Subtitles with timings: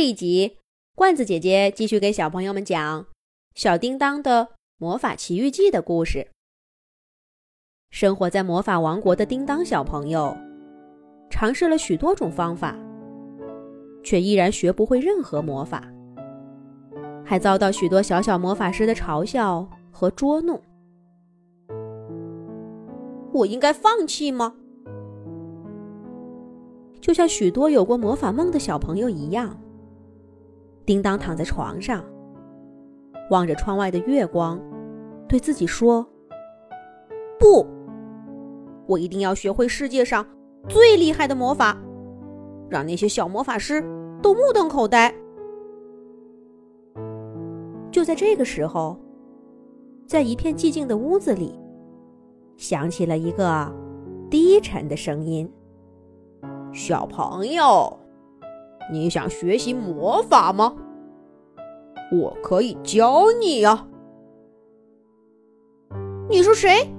[0.00, 0.56] 这一集，
[0.96, 3.04] 罐子姐姐继续给小朋友们讲
[3.54, 6.28] 小叮当的魔法奇遇记的故事。
[7.90, 10.34] 生活在魔法王国的叮当小朋友，
[11.28, 12.74] 尝试了许多种方法，
[14.02, 15.86] 却依然学不会任何魔法，
[17.22, 20.58] 还遭到许多小小魔法师的嘲笑和捉弄。
[23.34, 24.54] 我应该放弃吗？
[27.02, 29.54] 就像许多有过魔法梦的小朋友一样。
[30.90, 32.04] 叮当躺在床上，
[33.30, 34.60] 望着窗外的月光，
[35.28, 36.04] 对自己说
[37.38, 37.64] ：“不，
[38.88, 40.26] 我一定要学会世界上
[40.68, 41.80] 最厉害的魔法，
[42.68, 43.80] 让那些小魔法师
[44.20, 45.14] 都目瞪口呆。”
[47.92, 48.98] 就在这个时候，
[50.08, 51.56] 在一片寂静的屋子里，
[52.56, 53.72] 响起了一个
[54.28, 55.48] 低沉的声音
[56.74, 57.96] ：“小朋友。”
[58.90, 60.74] 你想学习魔法吗？
[62.12, 63.86] 我可以教你呀。
[66.28, 66.92] 你是谁？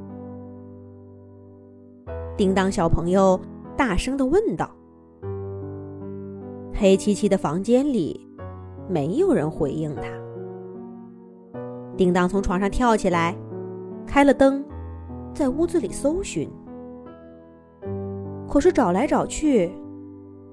[2.38, 3.40] 叮当小朋友
[3.76, 4.72] 大声的问道。
[6.74, 8.26] 黑漆漆的房间里，
[8.88, 10.04] 没有人回应他。
[11.98, 13.36] 叮当从床上跳起来，
[14.08, 14.64] 开了灯，
[15.34, 16.50] 在屋子里搜寻。
[18.48, 19.72] 可是找来找去。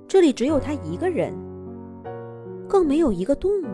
[0.09, 1.35] 这里只有他一个人，
[2.67, 3.67] 更没有一个动物。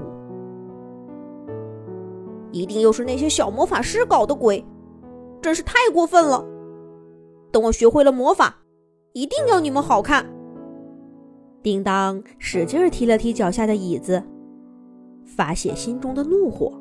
[2.51, 4.65] 一定又是那些小魔法师搞的鬼，
[5.41, 6.45] 真是太过分了！
[7.53, 8.57] 等我学会了魔法，
[9.13, 10.27] 一定要你们好看。
[11.63, 14.21] 叮当使劲踢了踢脚下的椅子，
[15.25, 16.73] 发泄心中的怒火。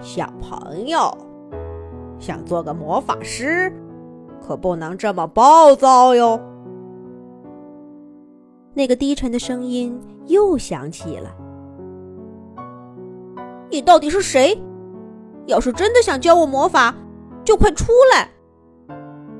[0.00, 1.14] 小朋友，
[2.18, 3.70] 想做个魔法师，
[4.40, 6.40] 可不能这么暴躁哟。
[8.74, 11.32] 那个低沉的声音又响起了
[13.70, 14.60] ：“你到底是谁？
[15.46, 16.94] 要是真的想教我魔法，
[17.44, 18.28] 就快出来！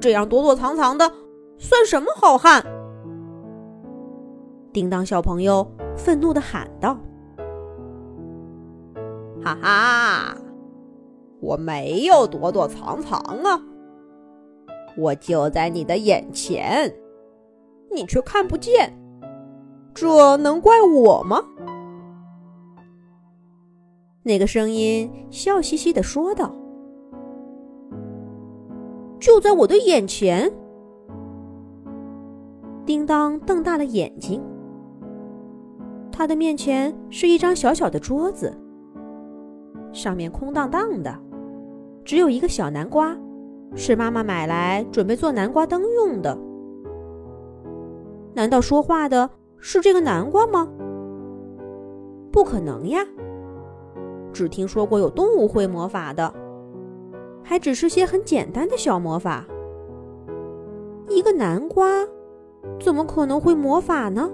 [0.00, 1.10] 这样躲躲藏藏的，
[1.58, 2.64] 算什么好汉？”
[4.72, 6.96] 叮当小朋友愤怒的喊道
[9.42, 10.36] ：“哈哈，
[11.40, 13.60] 我没有躲躲藏藏啊，
[14.96, 16.94] 我就在你的眼前，
[17.90, 18.96] 你却看不见。”
[19.94, 21.42] 这能怪我吗？
[24.24, 26.52] 那个声音笑嘻嘻的说道
[29.20, 30.52] ：“就在我的眼前。”
[32.84, 34.42] 叮当瞪大了眼睛。
[36.10, 38.52] 他的面前是一张小小的桌子，
[39.92, 41.16] 上面空荡荡的，
[42.04, 43.16] 只有一个小南瓜，
[43.74, 46.36] 是妈妈买来准备做南瓜灯用的。
[48.34, 49.30] 难道说话的？
[49.66, 50.68] 是这个南瓜吗？
[52.30, 53.02] 不可能呀！
[54.30, 56.34] 只听说过有动物会魔法的，
[57.42, 59.46] 还只是些很简单的小魔法。
[61.08, 61.88] 一个南瓜
[62.78, 64.30] 怎么可能会魔法呢？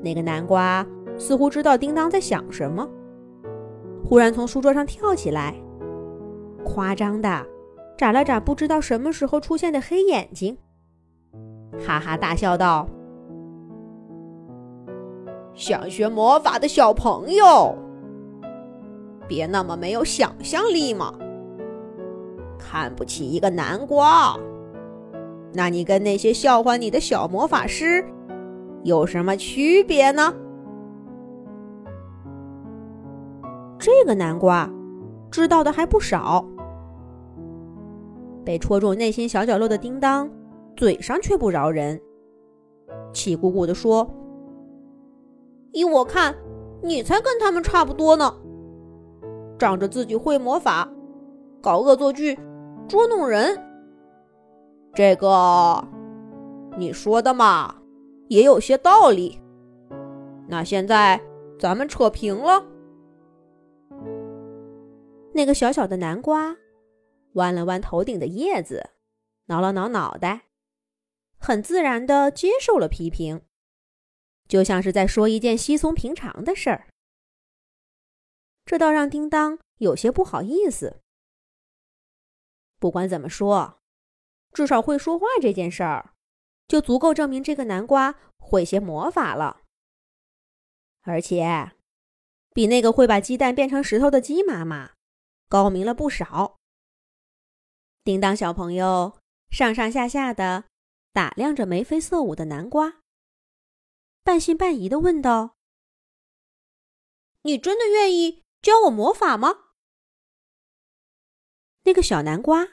[0.00, 0.86] 那个南瓜
[1.18, 2.88] 似乎知道叮当在想什么，
[4.04, 5.56] 忽然从书桌上跳起来，
[6.64, 7.44] 夸张的
[7.98, 10.56] 眨了眨不知道什么时候出现的黑眼睛。
[11.78, 12.86] 哈哈大笑道
[15.54, 17.74] ：“想学魔法的小朋友，
[19.28, 21.14] 别那么没有想象力嘛！
[22.58, 24.36] 看不起一个南瓜，
[25.52, 28.04] 那你跟那些笑话你的小魔法师
[28.82, 30.32] 有什么区别呢？”
[33.78, 34.70] 这个南瓜
[35.30, 36.44] 知道的还不少，
[38.44, 40.30] 被戳中内心小角落的叮当。
[40.76, 42.00] 嘴上却不饶人，
[43.12, 44.08] 气鼓鼓地说
[45.72, 46.34] ：“依我看，
[46.82, 48.34] 你才跟他们差不多呢，
[49.58, 50.88] 仗着自己会魔法，
[51.62, 52.38] 搞恶作剧，
[52.88, 53.56] 捉弄人。
[54.92, 55.82] 这个
[56.76, 57.74] 你说的嘛，
[58.28, 59.40] 也有些道理。
[60.48, 61.20] 那现在
[61.58, 62.64] 咱们扯平了。”
[65.32, 66.56] 那个小小的南瓜
[67.32, 68.90] 弯了弯头顶的叶子，
[69.46, 70.42] 挠了挠脑袋。
[71.46, 73.42] 很自然的接受了批评，
[74.48, 76.88] 就像是在说一件稀松平常的事儿。
[78.64, 81.02] 这倒让叮当有些不好意思。
[82.78, 83.78] 不管怎么说，
[84.52, 86.14] 至少会说话这件事儿，
[86.66, 89.60] 就足够证明这个南瓜会些魔法了。
[91.02, 91.72] 而且，
[92.54, 94.92] 比那个会把鸡蛋变成石头的鸡妈妈
[95.50, 96.56] 高明了不少。
[98.02, 99.18] 叮当小朋友
[99.50, 100.64] 上上下下的。
[101.14, 103.00] 打量着眉飞色舞的南瓜，
[104.24, 105.54] 半信半疑的问道
[107.42, 109.70] ：“你真的愿意教我魔法吗？”
[111.86, 112.66] 那个小南瓜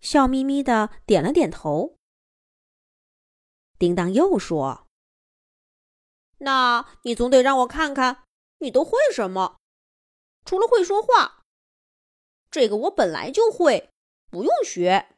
[0.00, 1.96] 笑眯眯的点了点头。
[3.78, 4.88] 叮当又说
[6.38, 8.24] ：“那你总得让我看看
[8.58, 9.60] 你都会什么，
[10.44, 11.44] 除了会说话。
[12.50, 13.90] 这个我本来就会，
[14.28, 15.10] 不用学。”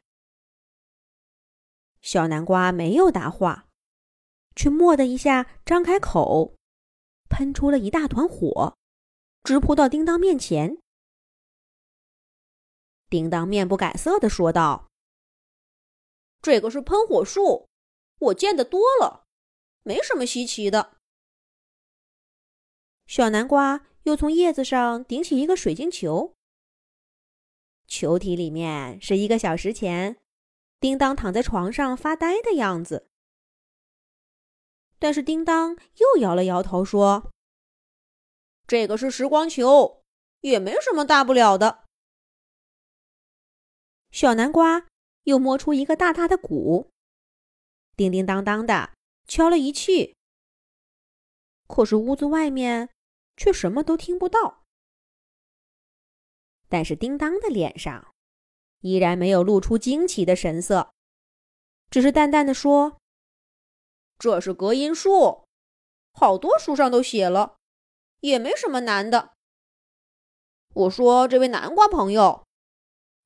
[2.01, 3.67] 小南瓜没有答话，
[4.55, 6.55] 却“蓦”的一下张开口，
[7.29, 8.75] 喷出了一大团火，
[9.43, 10.77] 直扑到叮当面前。
[13.09, 14.87] 叮当面不改色的说道
[16.41, 17.67] ：“这个是喷火术，
[18.19, 19.25] 我见得多了，
[19.83, 20.97] 没什么稀奇的。”
[23.07, 26.33] 小南瓜又从叶子上顶起一个水晶球，
[27.87, 30.17] 球体里面是一个小时前。
[30.79, 33.09] 叮当躺在床上发呆的样子，
[34.97, 37.31] 但是叮当又摇了摇头说
[38.65, 40.03] ：“这个是时光球，
[40.39, 41.83] 也没什么大不了的。”
[44.09, 44.87] 小南瓜
[45.23, 46.89] 又摸出一个大大的鼓，
[47.97, 48.93] 叮叮当当的
[49.27, 50.15] 敲了一气，
[51.67, 52.89] 可是屋子外面
[53.35, 54.63] 却什么都听不到。
[56.69, 58.15] 但是叮当的脸上。
[58.81, 60.91] 依然没有露出惊奇的神色，
[61.89, 62.97] 只是淡淡的说
[64.17, 65.43] ：“这是隔音术，
[66.13, 67.57] 好多书上都写了，
[68.21, 69.33] 也没什么难的。”
[70.73, 72.45] 我说：“这位南瓜朋友，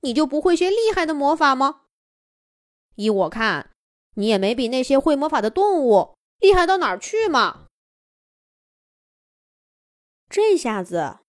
[0.01, 1.81] 你就不会些厉害的魔法吗？
[2.95, 3.71] 依我看，
[4.15, 7.67] 你也没比那些会魔法的动物厉害到哪儿去嘛。”
[10.29, 11.19] 这下子，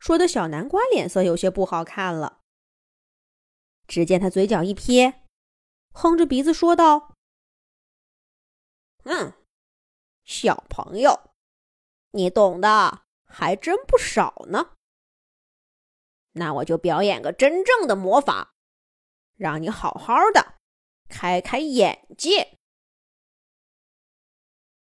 [0.00, 2.37] 说的小南瓜脸色有些不好看了。
[3.88, 5.24] 只见他嘴角一撇，
[5.92, 7.14] 哼着鼻子说道
[9.04, 9.32] ：“嗯，
[10.24, 11.30] 小朋友，
[12.10, 14.76] 你懂的还真不少呢。
[16.32, 18.52] 那我就表演个真正的魔法，
[19.36, 20.56] 让你好好的
[21.08, 22.58] 开开眼界。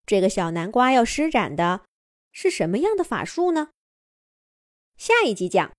[0.05, 1.85] 这个小南瓜要施展的
[2.31, 3.69] 是什么样的法术呢？
[4.97, 5.71] 下一集讲。”